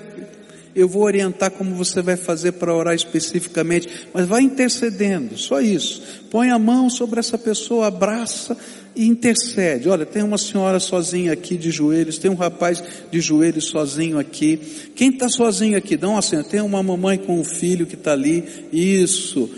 [0.76, 6.01] eu vou orientar como você vai fazer para orar especificamente, mas vai intercedendo, só isso.
[6.32, 8.57] Põe a mão sobre essa pessoa, abraça
[8.95, 9.89] e intercede.
[9.89, 14.59] Olha, tem uma senhora sozinha aqui de joelhos, tem um rapaz de joelhos sozinho aqui.
[14.95, 15.97] Quem está sozinho aqui?
[15.97, 16.43] Dá uma cena.
[16.43, 18.43] Tem uma mamãe com um filho que está ali.
[18.71, 19.49] Isso.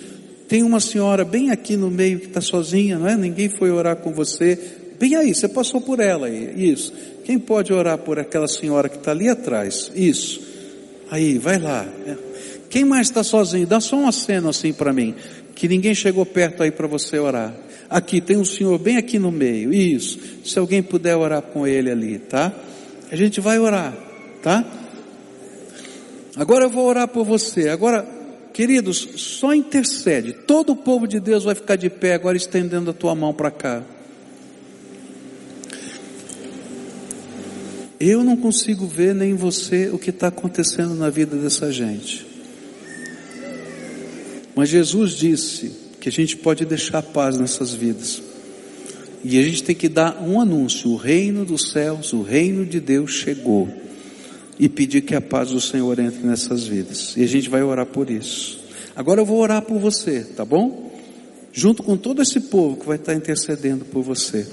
[0.47, 3.15] Tem uma senhora bem aqui no meio que está sozinha, não é?
[3.15, 4.57] Ninguém foi orar com você.
[4.99, 6.71] Bem aí, você passou por ela aí.
[6.71, 6.93] Isso.
[7.23, 9.91] Quem pode orar por aquela senhora que está ali atrás?
[9.95, 10.54] Isso.
[11.09, 11.85] Aí, vai lá.
[12.69, 13.65] Quem mais está sozinho?
[13.65, 15.15] Dá só uma cena assim para mim,
[15.55, 17.53] que ninguém chegou perto aí para você orar.
[17.89, 19.73] Aqui tem um senhor bem aqui no meio.
[19.73, 20.19] Isso.
[20.43, 22.51] Se alguém puder orar com ele ali, tá?
[23.11, 23.93] A gente vai orar,
[24.41, 24.65] tá?
[26.35, 27.69] Agora eu vou orar por você.
[27.69, 28.05] Agora,
[28.51, 30.33] queridos, só intercede.
[30.33, 33.51] Todo o povo de Deus vai ficar de pé agora estendendo a tua mão para
[33.51, 33.83] cá.
[38.07, 42.25] Eu não consigo ver nem você o que está acontecendo na vida dessa gente.
[44.55, 48.21] Mas Jesus disse que a gente pode deixar paz nessas vidas.
[49.23, 52.79] E a gente tem que dar um anúncio: o reino dos céus, o reino de
[52.79, 53.67] Deus chegou.
[54.59, 57.15] E pedir que a paz do Senhor entre nessas vidas.
[57.17, 58.59] E a gente vai orar por isso.
[58.95, 60.85] Agora eu vou orar por você, tá bom?
[61.55, 64.45] junto com todo esse povo que vai estar intercedendo por você.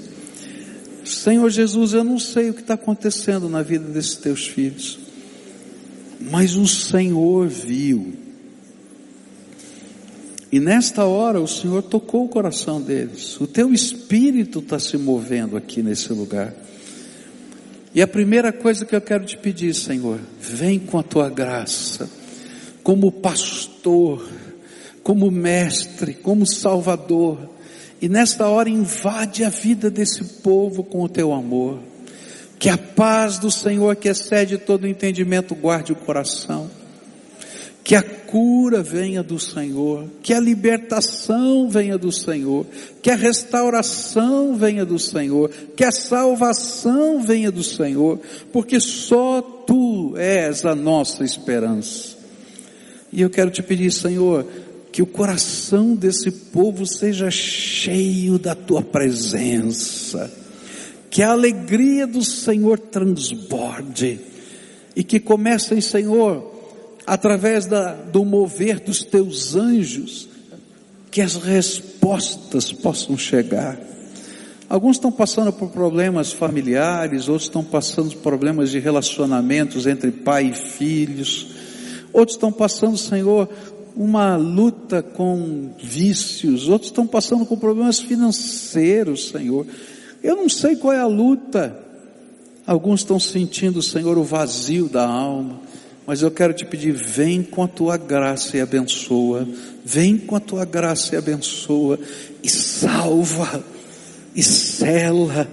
[1.05, 4.99] Senhor Jesus, eu não sei o que está acontecendo na vida desses teus filhos,
[6.19, 8.13] mas o Senhor viu.
[10.51, 13.41] E nesta hora o Senhor tocou o coração deles.
[13.41, 16.53] O teu espírito está se movendo aqui nesse lugar.
[17.95, 22.09] E a primeira coisa que eu quero te pedir, Senhor, vem com a tua graça,
[22.83, 24.27] como pastor,
[25.03, 27.37] como mestre, como salvador,
[28.03, 31.79] e nesta hora invade a vida desse povo com o teu amor.
[32.59, 36.69] Que a paz do Senhor, que excede todo entendimento, guarde o coração.
[37.81, 42.65] Que a cura venha do Senhor, que a libertação venha do Senhor,
[43.01, 48.19] que a restauração venha do Senhor, que a salvação venha do Senhor,
[48.51, 52.17] porque só tu és a nossa esperança.
[53.13, 54.45] E eu quero te pedir, Senhor,
[54.93, 60.31] que o coração desse povo seja cheio da tua presença,
[61.09, 64.19] que a alegria do Senhor transborde
[64.95, 66.47] e que comecem, Senhor,
[67.07, 70.29] através da, do mover dos teus anjos,
[71.09, 73.79] que as respostas possam chegar.
[74.69, 80.51] Alguns estão passando por problemas familiares, outros estão passando por problemas de relacionamentos entre pai
[80.51, 81.47] e filhos,
[82.13, 83.49] outros estão passando, Senhor,
[83.95, 89.65] uma luta com vícios, outros estão passando com problemas financeiros, Senhor.
[90.21, 91.77] Eu não sei qual é a luta.
[92.65, 95.59] Alguns estão sentindo, Senhor, o vazio da alma.
[96.05, 99.47] Mas eu quero te pedir, vem com a tua graça e abençoa.
[99.85, 101.99] Vem com a tua graça e abençoa.
[102.41, 103.63] E salva.
[104.35, 105.47] E cela.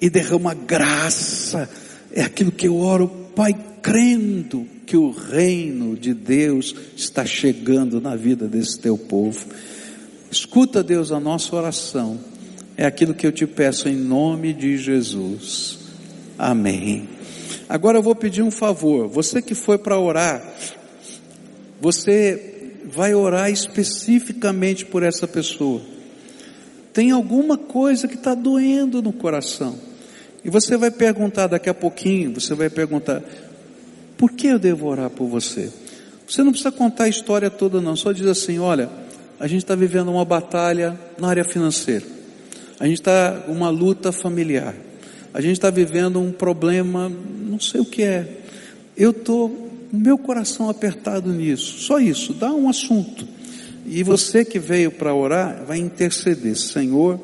[0.00, 1.68] E derrama graça.
[2.12, 8.14] É aquilo que eu oro, Pai, crendo que o reino de Deus está chegando na
[8.14, 9.46] vida desse teu povo.
[10.30, 12.18] Escuta, Deus, a nossa oração.
[12.76, 15.78] É aquilo que eu te peço em nome de Jesus.
[16.38, 17.08] Amém.
[17.68, 19.08] Agora eu vou pedir um favor.
[19.08, 20.42] Você que foi para orar,
[21.80, 25.80] você vai orar especificamente por essa pessoa.
[26.92, 29.76] Tem alguma coisa que está doendo no coração.
[30.44, 33.22] E você vai perguntar daqui a pouquinho, você vai perguntar,
[34.16, 35.70] por que eu devo orar por você?
[36.26, 38.88] Você não precisa contar a história toda não, só diz assim, olha,
[39.38, 42.06] a gente está vivendo uma batalha na área financeira.
[42.78, 44.74] A gente está uma luta familiar.
[45.32, 48.42] A gente está vivendo um problema, não sei o que é.
[48.96, 51.78] Eu estou, meu coração apertado nisso.
[51.80, 53.26] Só isso, dá um assunto.
[53.86, 56.56] E você que veio para orar, vai interceder.
[56.56, 57.20] Senhor,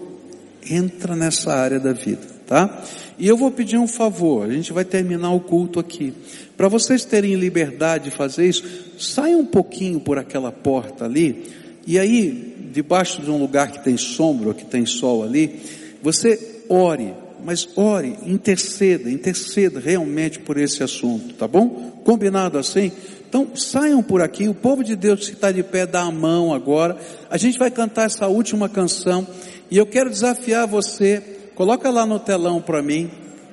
[0.68, 2.82] entra nessa área da vida, tá?
[3.16, 6.12] E eu vou pedir um favor, a gente vai terminar o culto aqui.
[6.56, 8.64] Para vocês terem liberdade de fazer isso,
[8.98, 11.44] saia um pouquinho por aquela porta ali,
[11.86, 15.60] e aí, debaixo de um lugar que tem sombra, que tem sol ali,
[16.02, 22.00] você ore, mas ore, interceda, interceda realmente por esse assunto, tá bom?
[22.02, 22.90] Combinado assim?
[23.28, 26.52] Então saiam por aqui, o povo de Deus que está de pé dá a mão
[26.52, 26.98] agora.
[27.30, 29.24] A gente vai cantar essa última canção
[29.70, 33.10] e eu quero desafiar você Coloca lá no telão para mim,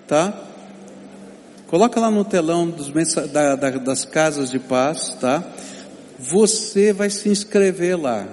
[0.07, 0.33] tá?
[1.67, 2.89] Coloca lá no telão dos,
[3.33, 5.43] da, da, das casas de paz, tá?
[6.17, 8.25] Você vai se inscrever lá,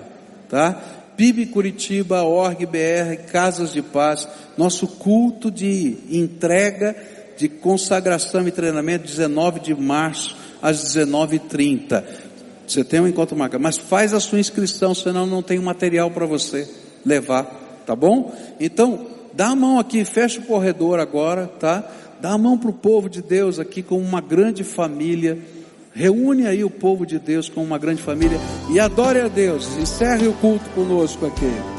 [0.49, 0.81] tá?
[1.16, 6.95] PIB Curitiba, org BR, Casas de Paz, nosso culto de entrega,
[7.37, 12.05] de consagração e treinamento, 19 de março às 19h30.
[12.64, 16.27] Você tem um encontro marcado, mas faz a sua inscrição, senão não tem material para
[16.27, 16.72] você
[17.05, 18.33] levar, tá bom?
[18.61, 21.85] Então, Dá a mão aqui, fecha o corredor agora, tá?
[22.20, 25.39] Dá a mão para o povo de Deus aqui como uma grande família.
[25.93, 28.39] Reúne aí o povo de Deus como uma grande família
[28.70, 29.76] e adore a Deus.
[29.76, 31.74] Encerre o culto conosco aqui.